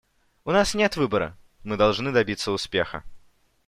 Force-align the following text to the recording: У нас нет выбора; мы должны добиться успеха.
У 0.45 0.51
нас 0.51 0.73
нет 0.73 0.95
выбора; 0.97 1.37
мы 1.63 1.77
должны 1.77 2.11
добиться 2.11 2.51
успеха. 2.51 3.03